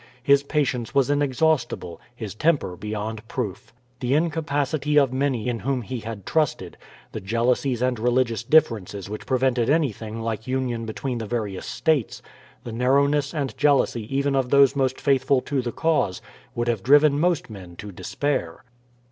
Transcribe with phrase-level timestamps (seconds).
[0.23, 3.71] His patience was inexhaustible, his temper beyond proof.
[3.99, 6.75] The incapacity of many in whom he had trusted,
[7.11, 12.23] the jealousies and religious differences which prevented anything like union between the various states,
[12.63, 16.19] the narrowness and jealousy even of those most faithful to the cause,
[16.55, 18.63] would have driven most men to despair.